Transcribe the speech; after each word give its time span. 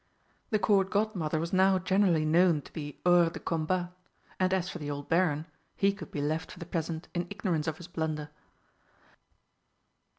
The 0.49 0.57
Court 0.57 0.89
Godmother 0.89 1.39
was 1.39 1.53
now 1.53 1.77
generally 1.77 2.25
known 2.25 2.63
to 2.63 2.73
be 2.73 2.99
hors 3.05 3.33
de 3.33 3.39
combat, 3.39 3.91
and 4.39 4.51
as 4.51 4.67
for 4.67 4.79
the 4.79 4.89
old 4.89 5.07
Baron, 5.09 5.45
he 5.77 5.93
could 5.93 6.09
be 6.09 6.21
left 6.23 6.51
for 6.51 6.57
the 6.57 6.65
present 6.65 7.07
in 7.13 7.27
ignorance 7.29 7.67
of 7.67 7.77
his 7.77 7.87
blunder. 7.87 8.31